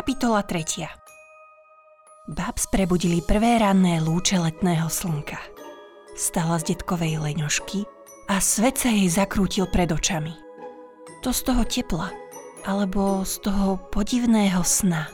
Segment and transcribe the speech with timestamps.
[0.00, 2.32] Kapitola 3.
[2.32, 5.36] Babs prebudili prvé ranné lúče letného slnka.
[6.16, 7.84] Stala z detkovej leňošky
[8.32, 10.32] a svet sa jej zakrútil pred očami.
[11.20, 12.08] To z toho tepla,
[12.64, 15.12] alebo z toho podivného sna,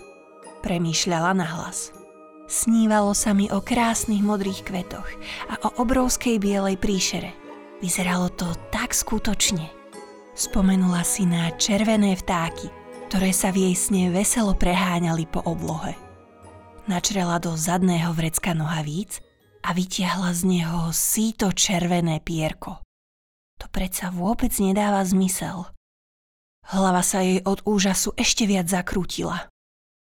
[0.62, 1.90] premýšľala nahlas.
[2.46, 5.10] Snívalo sa mi o krásnych modrých kvetoch
[5.50, 7.34] a o obrovskej bielej príšere.
[7.82, 9.66] Vyzeralo to tak skutočne.
[10.38, 15.94] Spomenula si na červené vtáky, ktoré sa v jej sne veselo preháňali po oblohe.
[16.90, 19.22] Načrela do zadného vrecka nohavíc
[19.62, 22.82] a vytiahla z neho síto červené pierko.
[23.62, 25.70] To predsa vôbec nedáva zmysel.
[26.66, 29.46] Hlava sa jej od úžasu ešte viac zakrútila.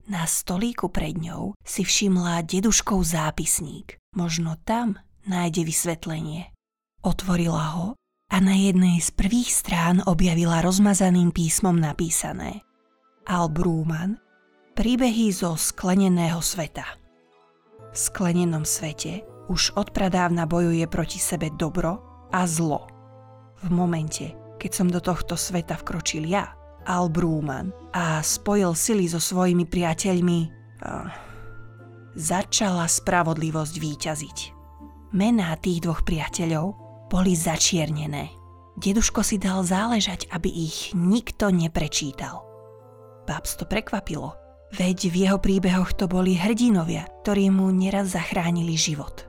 [0.05, 3.98] Na stolíku pred ňou si všimla deduškov zápisník.
[4.14, 6.54] Možno tam nájde vysvetlenie.
[7.02, 7.88] Otvorila ho
[8.30, 12.62] a na jednej z prvých strán objavila rozmazaným písmom napísané–
[13.24, 14.20] Al Brúman
[14.76, 16.84] Príbehy zo skleneného sveta
[17.79, 22.04] V sklenenom svete už odpradávna bojuje proti sebe dobro
[22.35, 22.84] a zlo.
[23.63, 26.51] V momente, keď som do tohto sveta vkročil ja,
[26.84, 30.40] Al Brúman, a spojil sily so svojimi priateľmi,
[32.20, 34.38] začala spravodlivosť výťaziť.
[35.16, 36.76] Mená tých dvoch priateľov
[37.07, 38.35] boli začiernené.
[38.76, 42.52] Deduško si dal záležať, aby ich nikto neprečítal.
[43.24, 44.35] Babs to prekvapilo,
[44.76, 49.24] veď v jeho príbehoch to boli hrdinovia, ktorí mu neraz zachránili život.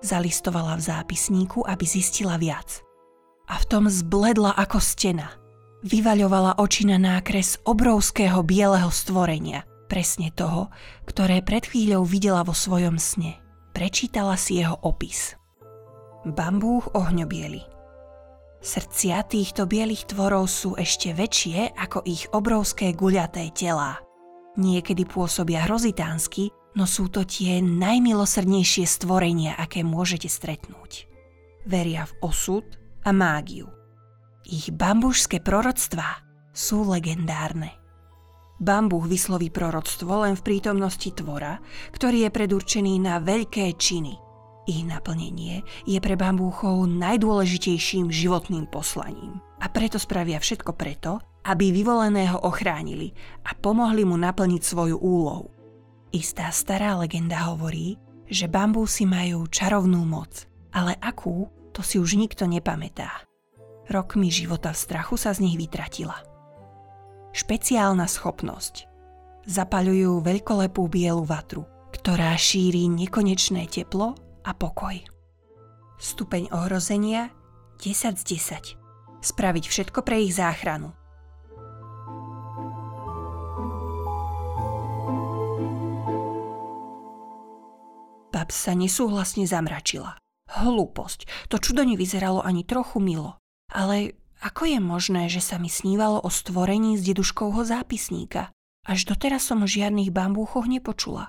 [0.00, 2.80] Zalistovala v zápisníku, aby zistila viac.
[3.50, 5.34] A v tom zbledla ako stena.
[5.84, 10.70] Vyvaľovala oči na nákres obrovského bieleho stvorenia, presne toho,
[11.08, 13.40] ktoré pred chvíľou videla vo svojom sne.
[13.74, 15.34] Prečítala si jeho opis.
[16.22, 17.64] Bambúch ohňobieli,
[18.60, 23.96] Srdcia týchto bielých tvorov sú ešte väčšie ako ich obrovské guľaté telá.
[24.60, 31.08] Niekedy pôsobia hrozitánsky, no sú to tie najmilosrdnejšie stvorenia, aké môžete stretnúť.
[31.64, 32.68] Veria v osud
[33.00, 33.72] a mágiu.
[34.44, 36.20] Ich bambušské proroctvá
[36.52, 37.72] sú legendárne.
[38.60, 41.56] Bambuch vysloví proroctvo len v prítomnosti tvora,
[41.96, 44.20] ktorý je predurčený na veľké činy–
[44.70, 49.42] ich naplnenie je pre bambúchov najdôležitejším životným poslaním.
[49.58, 53.10] A preto spravia všetko preto, aby vyvoleného ochránili
[53.42, 55.50] a pomohli mu naplniť svoju úlohu.
[56.14, 57.98] Istá stará legenda hovorí,
[58.30, 63.26] že bambúsy majú čarovnú moc, ale akú, to si už nikto nepamätá.
[63.90, 66.14] Rokmi života v strachu sa z nich vytratila.
[67.34, 68.86] Špeciálna schopnosť.
[69.50, 74.14] Zapaľujú veľkolepú bielu vatru, ktorá šíri nekonečné teplo
[74.44, 75.00] a pokoj.
[76.00, 77.28] Stupeň ohrozenia
[77.80, 79.24] 10 z 10.
[79.24, 80.96] Spraviť všetko pre ich záchranu.
[88.32, 90.16] Bab sa nesúhlasne zamračila.
[90.50, 93.36] Hlúposť, to čudo nevyzeralo ani trochu milo.
[93.70, 98.48] Ale ako je možné, že sa mi snívalo o stvorení z deduškovho zápisníka?
[98.88, 101.28] Až doteraz som o žiadnych bambúchoch nepočula.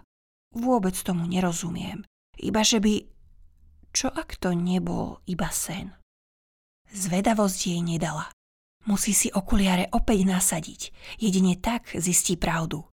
[0.56, 2.08] Vôbec tomu nerozumiem.
[2.42, 2.94] Iba že by...
[3.92, 5.94] Čo ak to nebol iba sen?
[6.92, 8.28] Zvedavosť jej nedala.
[8.90, 10.82] Musí si okuliare opäť nasadiť.
[11.22, 12.90] Jedine tak zistí pravdu.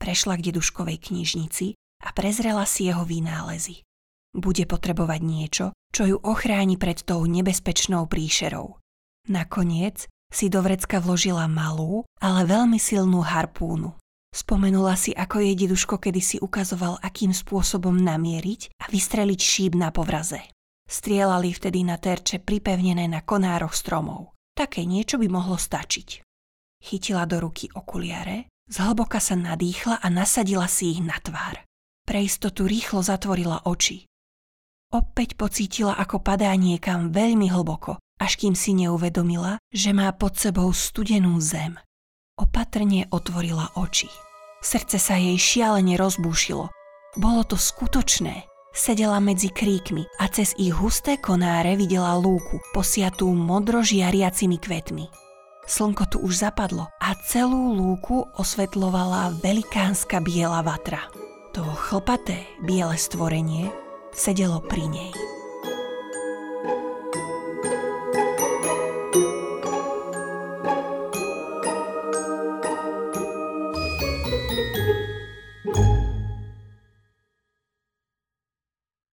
[0.00, 3.84] Prešla k deduškovej knižnici a prezrela si jeho vynálezy.
[4.32, 8.80] Bude potrebovať niečo, čo ju ochráni pred tou nebezpečnou príšerou.
[9.28, 13.92] Nakoniec si do vrecka vložila malú, ale veľmi silnú harpúnu.
[14.32, 20.40] Spomenula si, ako jej deduško kedysi ukazoval, akým spôsobom namieriť a vystreliť šíp na povraze.
[20.88, 24.32] Strielali vtedy na terče pripevnené na konároch stromov.
[24.56, 26.24] Také niečo by mohlo stačiť.
[26.80, 31.60] Chytila do ruky okuliare, zhlboka sa nadýchla a nasadila si ich na tvár.
[32.02, 34.08] Pre istotu rýchlo zatvorila oči.
[34.92, 40.68] Opäť pocítila, ako padá niekam veľmi hlboko, až kým si neuvedomila, že má pod sebou
[40.72, 41.80] studenú zem.
[42.42, 44.10] Opatrne otvorila oči.
[44.58, 46.74] Srdce sa jej šialene rozbúšilo.
[47.14, 48.50] Bolo to skutočné.
[48.74, 55.06] Sedela medzi kríkmi a cez ich husté konáre videla lúku, posiatú modro žiariacimi kvetmi.
[55.68, 60.98] Slnko tu už zapadlo a celú lúku osvetlovala velikánska biela vatra.
[61.54, 63.70] To chlpaté biele stvorenie
[64.10, 65.12] sedelo pri nej.